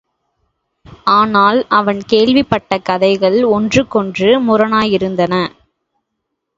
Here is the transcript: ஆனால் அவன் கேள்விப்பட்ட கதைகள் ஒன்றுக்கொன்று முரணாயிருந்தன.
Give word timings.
ஆனால் 1.15 1.65
அவன் 1.69 2.01
கேள்விப்பட்ட 2.05 2.79
கதைகள் 2.79 3.43
ஒன்றுக்கொன்று 3.51 4.29
முரணாயிருந்தன. 4.41 5.33